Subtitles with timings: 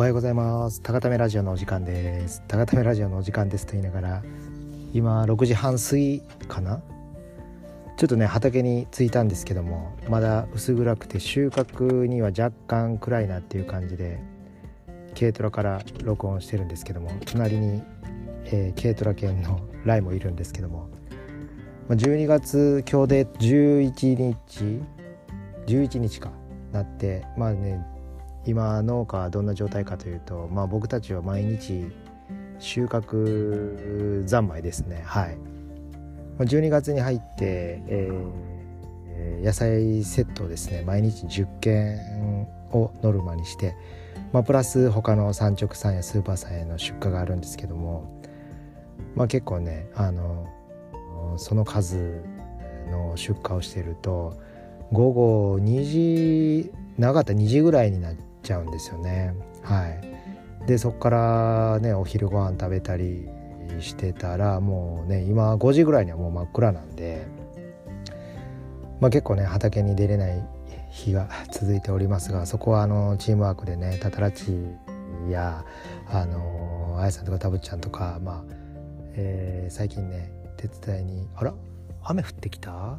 [0.00, 0.80] おはようございます。
[0.80, 2.42] 高ためラジオのお時間です。
[2.48, 4.22] 高ためラジオのお時間ですと言いながら
[4.94, 6.80] 今6時半過ぎかな？
[7.98, 14.22] ちょっとね畑に着いたんですけどもまだ薄暗くて収穫には若干暗いなっていう感じで
[15.14, 17.82] 軽トラから録音してるんですけども隣に、
[18.46, 20.88] えー、軽トラ犬のライもいるんですけども
[21.90, 24.82] 12月今日で11日
[25.66, 26.30] 11日か
[26.72, 27.84] なってまあね
[28.46, 31.86] 今農家はどんな状態かというと、まあ、僕たちは毎日
[32.58, 35.02] 収穫三昧ですね。
[35.04, 35.38] はい。
[36.44, 41.98] 12月に入って、えー、野菜セットですね毎日10件
[42.72, 43.74] をノルマにして、
[44.32, 48.22] まあ、プラス他の産直さんやスーパーさんへの出荷があるんですけども、
[49.14, 50.48] まあ、結構ねあの
[51.36, 52.22] その数
[52.90, 54.38] の出荷をしてると
[54.92, 55.84] 午後2
[56.64, 59.34] 時長かった2時ぐらいになっちゃうんですよね。
[59.62, 63.28] はい、でそこからねお昼ご飯食べたり
[63.80, 67.26] してたらもうね今5時ぐらいにはもう真っ暗なんで、
[69.00, 70.44] まあ、結構ね畑に出れない
[70.90, 74.56] 日が 続いておりますがそこはあのチームワークでねタタラチ
[75.30, 75.64] や
[76.10, 78.54] あのあやさんとかたぶっちゃんとかまあ、
[79.14, 81.54] えー、最近ね手伝いにあら？
[82.02, 82.98] 雨降ってきた？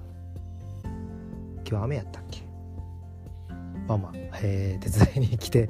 [1.70, 2.42] 今日雨やったっけ？
[3.92, 5.70] まあまあ、えー、手伝いに来て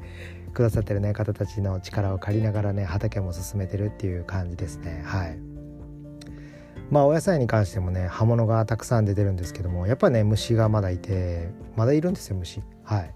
[0.52, 5.02] くださってるね方たちの力を借りながらね畑も進めてるっていう感じですね。
[5.04, 5.38] はい。
[6.90, 12.62] まあお野菜に関してもね葉物がたくさん出てるんですけどもやっぱね虫がまだいてまだいるんですよ虫。
[12.84, 13.14] はい。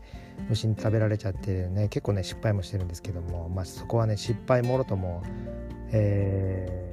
[0.48, 5.22] 虫に食べられちゃってね結構ね失敗もしてるんですけどもまあそこはね失敗もろとも
[5.92, 6.92] え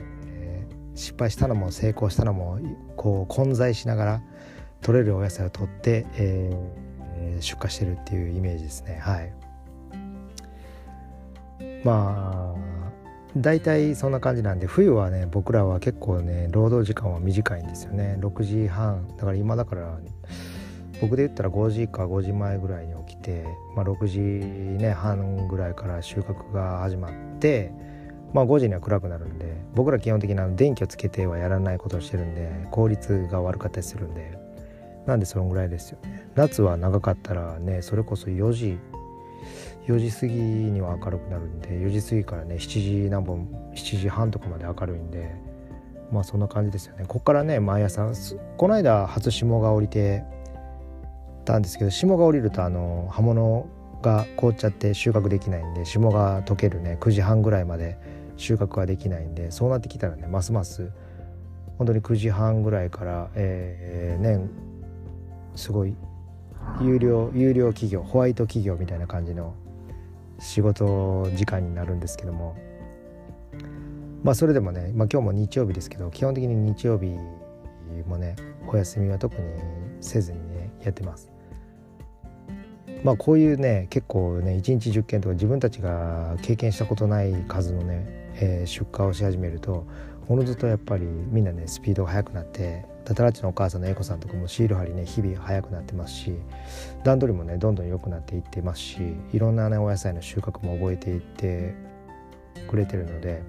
[0.93, 2.59] ー、失敗したのも成功したのも
[2.95, 4.21] こう混在しながら
[4.81, 6.92] 取れるお野菜を取って、えー
[7.33, 8.99] えー、出荷してるっていうイメージですね。
[9.01, 9.33] はい。
[11.83, 12.73] まあ
[13.35, 18.17] 大体そんな感じなんで冬はね僕らは結構ね労働時間は短いんですよね。
[18.19, 19.07] 6時半。
[19.17, 19.97] だから今だから
[21.01, 27.73] 僕で言ったら5時か5時前ぐらいに起きて、まあ、6時、ね、半ぐらいから収穫が始まって、
[28.33, 34.37] まあ、5時には暗くなるんで僕ら基本的に電気をつけてはやらないことをしてるんで効率が悪かったりするんで
[35.05, 36.29] なんでそのぐらいですよね。
[36.35, 38.79] 夏は長かったらねそれこそ4時
[39.87, 45.35] 4時過ぎには明るくなるんで4時過ぎからね7時何本7時半とかまで明るいんで
[46.11, 47.05] まあそんな感じですよね。
[47.07, 48.09] こっからね毎朝
[48.57, 50.23] この間初霜が降りて
[51.43, 53.67] たんですけど霜が降りるとあの葉物
[54.01, 57.97] が凍っちゃって収穫できないんで霜が溶けるね9時半ぐらいまで
[58.37, 60.91] 収穫ができないんでそうなってきたらねますます
[61.77, 64.47] 本当に9時半ぐらいから、えー、ね
[65.55, 65.95] すごい
[66.81, 69.53] 有料有料企業ホワイト企業みたいな感じの
[70.39, 72.55] 仕事時間になるんですけども
[74.23, 77.17] まあそれでもね、まあ、今日も日曜日ですけど基本的に日曜日
[78.07, 78.35] もね
[78.67, 79.41] お休みは特に
[80.01, 81.31] せずにねやってます。
[83.03, 89.85] まあこういうね結構ね1日10件とか自分たちが経験したことない数のね、えー、出荷をし始めると
[90.27, 96.33] おのずとやっぱりみんなねスピードが速くなってタタラッチのお母さんの英子さんとかもシール貼りね日々速くなってますし
[97.03, 98.97] 段取りもねどんどん良くなっていってますし
[99.33, 101.75] いろんなねお野菜の収穫も覚えていって
[102.69, 103.43] くれてるので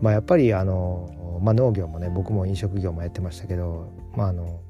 [0.00, 4.60] まあやっぱりあの、まあ、農業もね僕も飲食業もやってましたけどまああの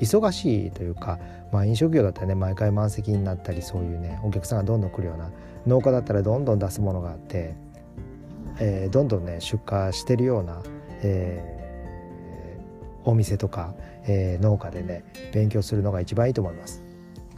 [0.00, 1.20] 忙しいというか、
[1.52, 5.30] まあ、飲食業だったらね毎回満席になったりそういうねお客さんがどんどん来るような
[5.66, 7.54] 農家だったらどんどん出すものがあって、
[8.62, 10.62] えー、どんどんね出荷してるような、
[11.02, 11.62] えー
[13.04, 13.74] お店とか、
[14.06, 16.82] えー、農家でね勉強するのが一番いいと思います。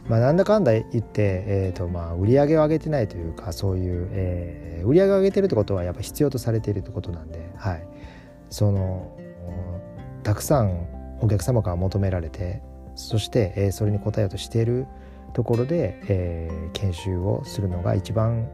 [0.07, 7.87] まあ、なんだかんだ言って、えーとまあ、売り上げを上げてないというかそういう、えー、売り上げを上げてるってことはやっぱ必要とされているってことなんで、はい、
[8.51, 9.17] その
[10.21, 12.61] たくさんお客様から求められて
[12.93, 14.85] そして、えー、それに応えようとしている
[15.33, 18.47] ところで、えー、研修をするのが一番、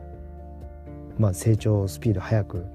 [1.18, 2.66] まあ、成長スピード速く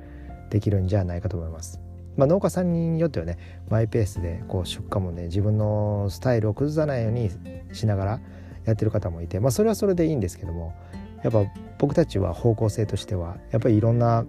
[0.51, 1.81] できるんじゃないかと思います。
[2.17, 3.39] まあ、農家さんによってはね
[3.69, 7.31] マイペースでこう出荷もね自分のスタイルを崩さないように
[7.73, 8.21] しながら
[8.65, 10.75] やってる方もいて、まあ、それはそれでいいんですけども
[11.23, 11.45] やっぱ
[11.79, 14.25] 僕たちは方向性としてはやっぱりいろんな、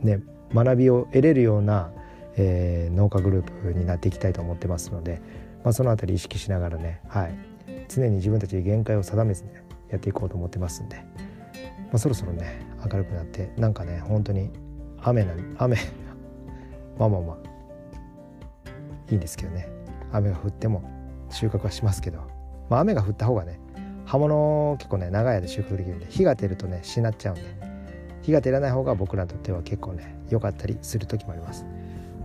[0.00, 0.20] ね、
[0.52, 1.92] 学びを得れるような、
[2.36, 5.22] えー、農家グループになっていきたいと思ってますので、
[5.62, 7.34] まあ、その辺り意識しながらね、はい、
[7.88, 11.04] 常に自分たちで限界を定めずねやっていこうと思ってますんで、
[11.90, 14.50] まあ、そろそろね明るくなってなんかね本当に
[15.02, 15.76] 雨な雨
[16.98, 17.36] まあまあまあ
[19.10, 19.68] いいんですけどね。
[20.12, 20.82] 雨が降っても
[21.30, 22.18] 収穫はしますけど、
[22.68, 23.60] まあ、雨が降った方がね
[24.06, 27.70] 葉物結構ね長い間収穫できるんで火が出るとねしなっちゃうんで。
[28.22, 31.64] 火が照らない方が僕らにとっては結構ね良かったりする時もあります。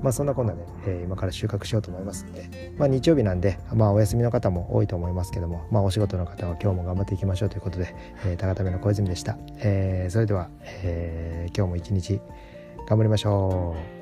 [0.01, 7.95] まあそんなこんなで、えー、今から収穫しようと思いますんでまあ日曜日なんでまあお休みの方も多いと思いますけどもまあお仕事の方は今日も頑張っていきましょうということで、
[8.25, 10.50] えー、高田目の小泉でした、えー、それでは、
[10.83, 12.21] えー、今日も一日
[12.88, 13.94] 頑張りましょう。